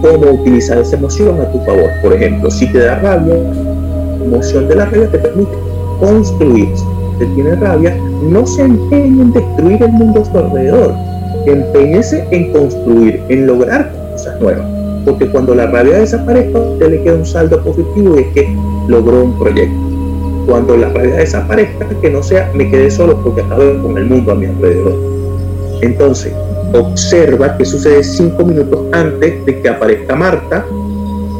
[0.00, 1.90] cómo utilizar esa emoción a tu favor.
[2.02, 5.52] Por ejemplo, si te da rabia, la emoción de la rabia te permite
[6.00, 6.68] construir.
[6.74, 6.84] Si
[7.18, 11.03] te tiene rabia, no se empeñe en destruir el mundo a su alrededor
[11.52, 14.66] empeñese en construir, en lograr cosas nuevas.
[15.04, 18.56] Porque cuando la rabia desaparezca, usted le queda un saldo positivo y es que
[18.88, 19.76] logró un proyecto.
[20.46, 24.32] Cuando la rabia desaparezca, que no sea me quedé solo porque acabé con el mundo
[24.32, 24.94] a mi alrededor.
[25.80, 26.32] Entonces,
[26.72, 30.64] observa qué sucede cinco minutos antes de que aparezca Marta,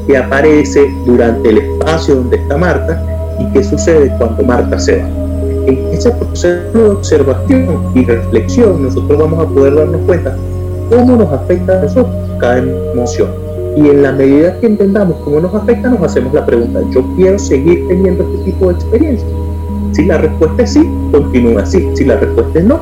[0.06, 3.02] qué aparece durante el espacio donde está Marta
[3.40, 5.23] y qué sucede cuando Marta se va
[5.66, 10.36] en ese proceso de observación y reflexión nosotros vamos a poder darnos cuenta
[10.90, 13.28] cómo nos afecta a nosotros cada emoción.
[13.76, 17.38] Y en la medida que entendamos cómo nos afecta, nos hacemos la pregunta, ¿yo quiero
[17.38, 19.26] seguir teniendo este tipo de experiencia?
[19.92, 21.88] Si la respuesta es sí, continúa así.
[21.94, 22.80] Si la respuesta es no,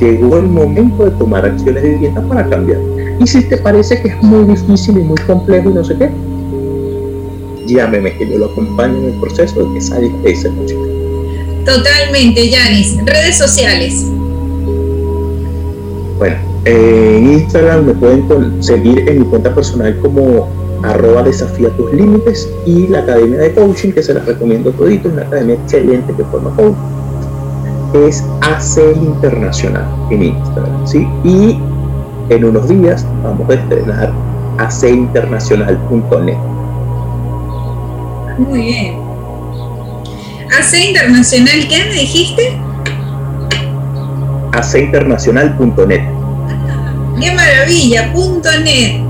[0.00, 2.80] llegó el momento de tomar acciones de vivienda para cambiar.
[3.18, 6.10] Y si te parece que es muy difícil y muy complejo y no sé qué,
[7.66, 10.97] llámeme que yo lo acompaño en el proceso de que salga esa emoción.
[11.68, 12.96] Totalmente, Yanis.
[13.04, 14.06] Redes sociales.
[16.16, 20.48] Bueno, en Instagram me pueden seguir en mi cuenta personal como
[20.82, 25.22] arroba desafía tus límites y la academia de coaching que se las recomiendo todito, una
[25.22, 26.74] academia excelente que forma coach
[28.06, 31.06] es AC Internacional en Instagram, ¿sí?
[31.22, 31.58] Y
[32.30, 34.12] en unos días vamos a estrenar
[34.56, 36.38] acinternacional.net.
[38.38, 39.07] Muy bien.
[40.50, 42.58] AC Internacional, ¿qué me dijiste?
[44.52, 46.00] acinternacional.net.
[47.20, 48.12] ¡Qué maravilla!
[48.64, 49.00] .net.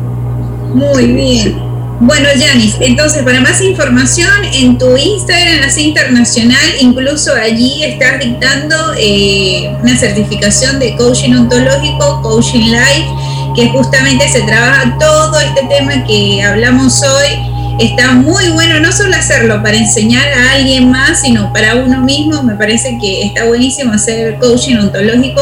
[0.75, 1.69] Muy bien.
[2.01, 8.77] Bueno, Yanis, entonces para más información en tu Instagram, así internacional, incluso allí estás dictando
[8.97, 13.09] eh, una certificación de coaching ontológico, coaching life,
[13.57, 17.58] que justamente se trabaja todo este tema que hablamos hoy.
[17.79, 22.43] Está muy bueno no solo hacerlo para enseñar a alguien más, sino para uno mismo.
[22.43, 25.41] Me parece que está buenísimo hacer coaching ontológico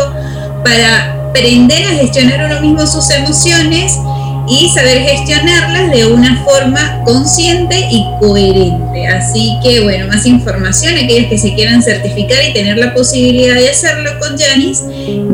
[0.62, 3.98] para aprender a gestionar uno mismo sus emociones
[4.48, 9.06] y saber gestionarlas de una forma consciente y coherente.
[9.08, 13.70] Así que bueno, más información, aquellos que se quieran certificar y tener la posibilidad de
[13.70, 14.82] hacerlo con Janis,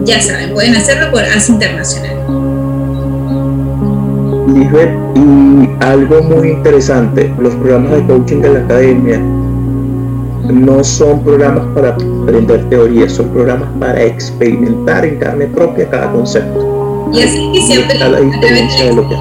[0.05, 2.42] ya saben, pueden hacerlo por AS Internacional.
[4.53, 9.21] Lisbeth, y algo muy interesante, los programas de coaching de la academia
[10.53, 17.11] no son programas para aprender teorías, son programas para experimentar en carne propia cada concepto.
[17.13, 19.17] Y así que siempre la diferencia de lo que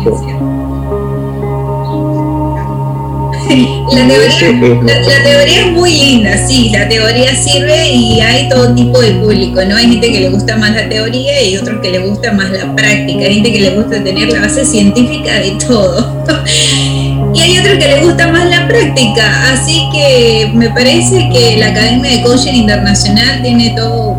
[3.51, 8.99] La teoría, la, teoría, es muy linda, sí, la teoría sirve y hay todo tipo
[8.99, 9.75] de público, ¿no?
[9.75, 12.73] Hay gente que le gusta más la teoría y otros que le gusta más la
[12.75, 16.23] práctica, hay gente que le gusta tener la base científica de todo.
[17.33, 21.67] y hay otros que le gusta más la práctica, así que me parece que la
[21.67, 24.15] Academia de Coaching Internacional tiene todo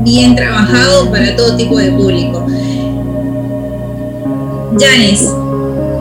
[0.00, 2.46] bien trabajado para todo tipo de público.
[4.78, 5.28] Janis,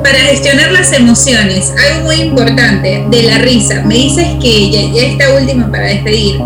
[0.04, 3.84] para gestionar las emociones, algo muy importante de la risa.
[3.86, 6.38] Me dices que ya, ya esta última para despedir.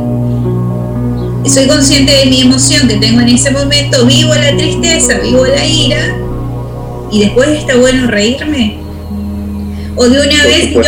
[1.45, 5.65] Soy consciente de mi emoción que tengo en ese momento, vivo la tristeza, vivo la
[5.65, 6.17] ira,
[7.11, 8.77] y después está bueno reírme.
[9.95, 10.81] O de una vez yo,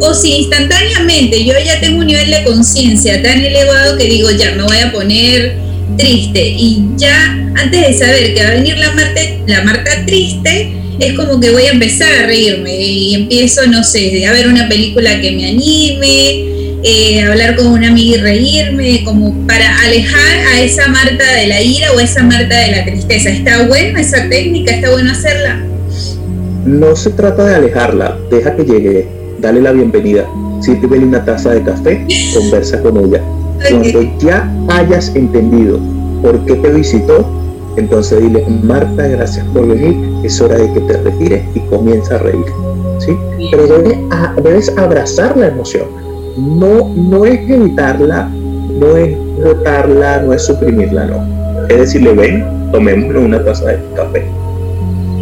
[0.00, 4.52] o si instantáneamente yo ya tengo un nivel de conciencia tan elevado que digo, ya
[4.52, 5.58] me voy a poner
[5.96, 10.77] triste y ya antes de saber que va a venir la Marta, la Marta triste,
[10.98, 14.68] es como que voy a empezar a reírme y empiezo, no sé, a ver una
[14.68, 16.48] película que me anime,
[16.82, 21.60] eh, hablar con una amiga y reírme, como para alejar a esa Marta de la
[21.60, 23.30] ira o a esa Marta de la tristeza.
[23.30, 24.74] ¿Está buena esa técnica?
[24.74, 25.62] ¿Está bueno hacerla?
[26.64, 29.08] No se trata de alejarla, deja que llegue,
[29.40, 30.26] dale la bienvenida,
[30.60, 33.22] sírvele una taza de café, conversa con ella.
[33.70, 35.80] Cuando ya hayas entendido
[36.22, 37.37] por qué te visitó,
[37.78, 42.18] entonces dile, Marta, gracias por venir, es hora de que te retires y comienza a
[42.18, 42.44] reír.
[42.98, 43.16] ¿sí?
[43.50, 43.66] Pero
[44.42, 45.86] debes, abrazar la emoción.
[46.36, 51.66] No, no es evitarla, no es botarla, no es suprimirla, no.
[51.68, 54.24] Es decirle, ven, tomémonos una taza de café.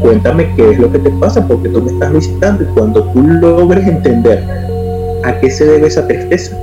[0.00, 3.22] Cuéntame qué es lo que te pasa porque tú me estás visitando y cuando tú
[3.22, 4.44] logres entender
[5.24, 6.56] a qué se debe esa tristeza,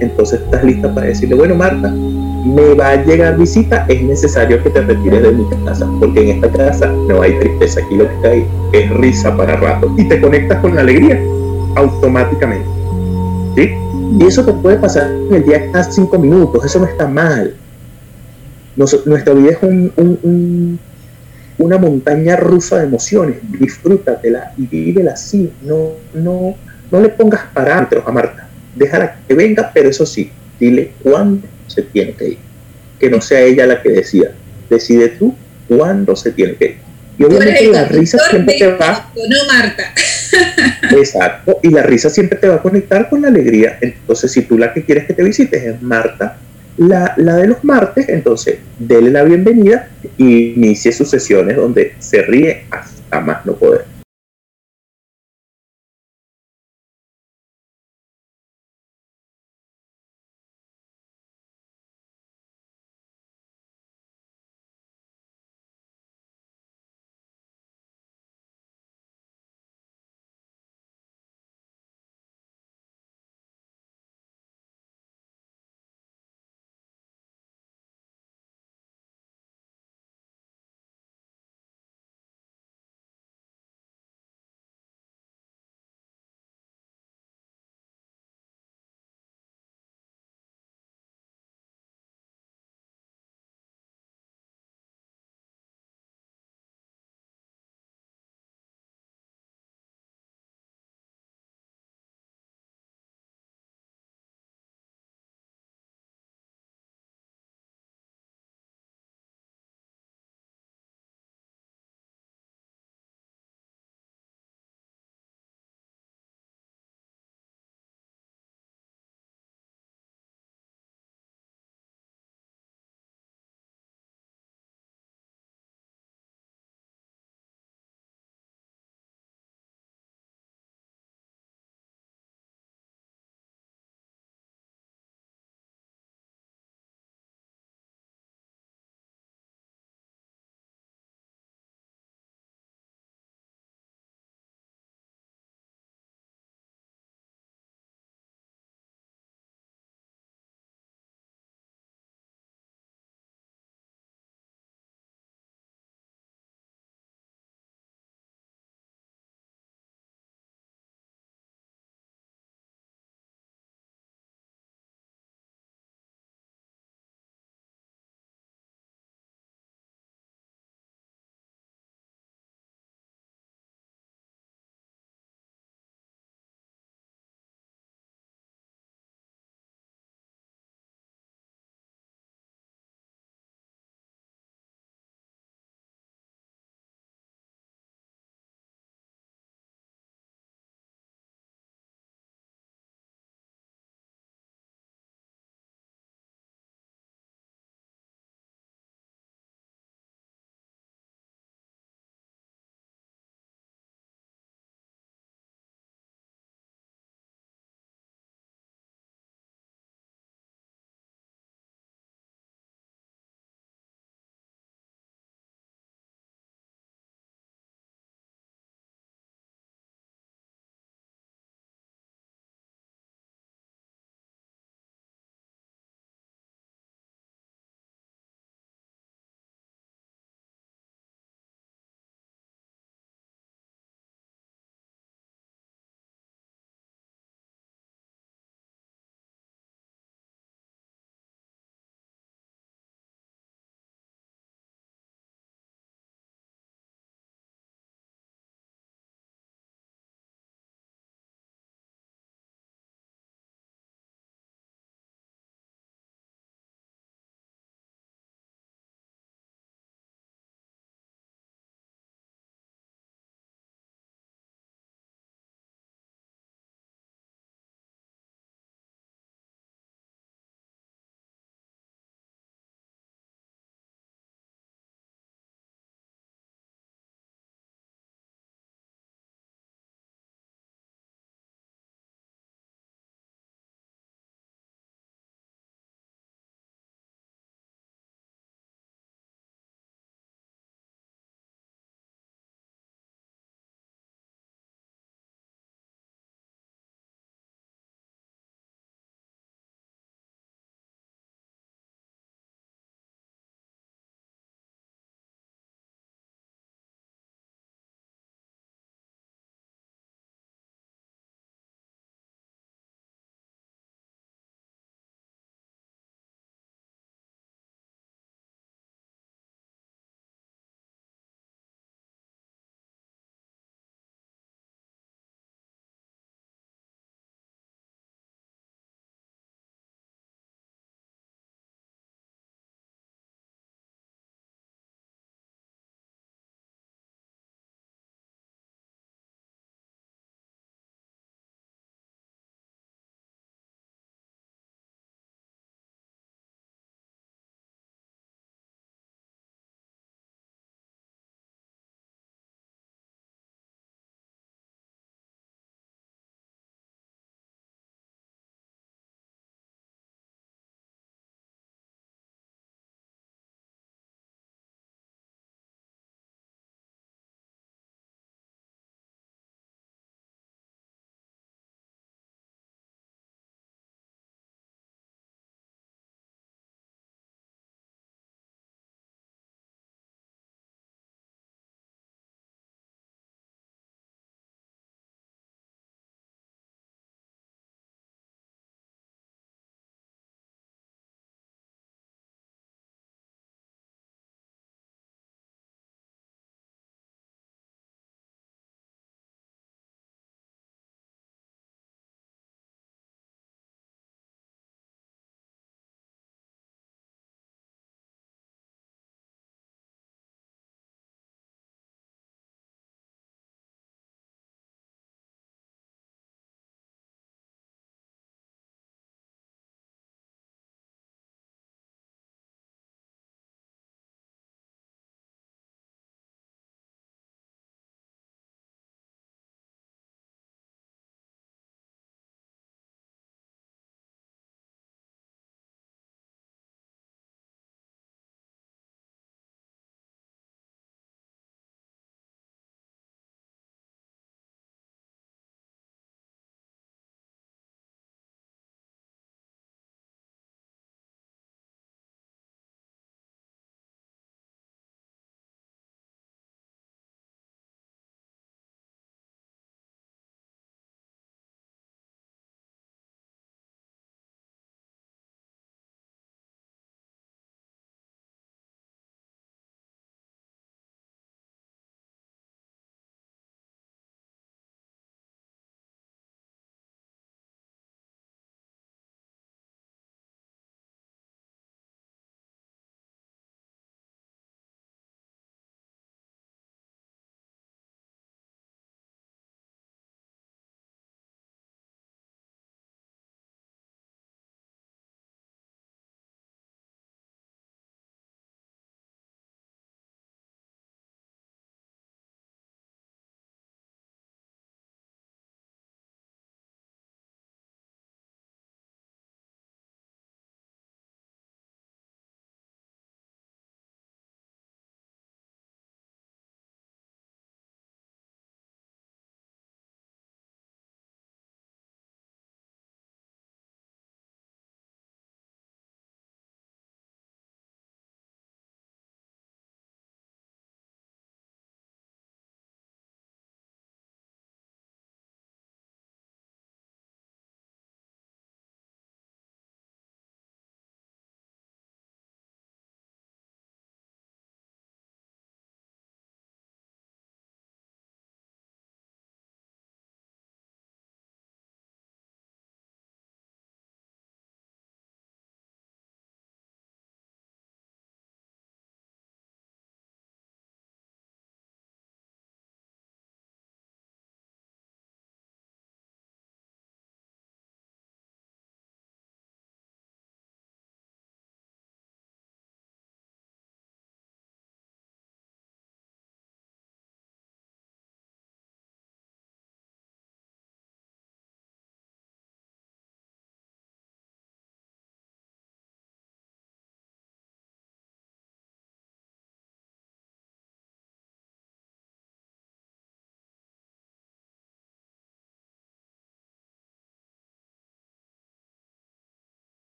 [0.00, 1.94] entonces estás lista para decirle, bueno, Marta,
[2.44, 6.36] me va a llegar visita, es necesario que te retires de mi casa, porque en
[6.36, 10.20] esta casa no hay tristeza, aquí lo que hay es risa para rato y te
[10.20, 11.20] conectas con la alegría
[11.76, 12.68] automáticamente.
[13.56, 13.70] ¿sí?
[14.18, 17.54] Y eso te puede pasar en el día cada cinco minutos, eso no está mal.
[18.76, 20.78] nuestra vida es un,
[21.58, 26.54] una montaña rusa de emociones, disfrútatela y vívela así, no, no,
[26.90, 31.82] no le pongas parámetros a Marta, déjala que venga, pero eso sí, dile cuándo se
[31.82, 32.38] tiene que ir.
[32.98, 34.32] Que no sea ella la que decida.
[34.68, 35.34] Decide tú
[35.68, 36.76] cuándo se tiene que ir.
[37.18, 39.12] Y obviamente la risa siempre te va.
[39.14, 39.94] No, Marta.
[40.96, 41.58] Exacto.
[41.62, 43.78] Y la risa siempre te va a conectar con la alegría.
[43.80, 46.38] Entonces, si tú la que quieres que te visites es Marta,
[46.76, 52.22] la, la de los martes, entonces dele la bienvenida y inicie sus sesiones donde se
[52.22, 53.84] ríe hasta más no poder.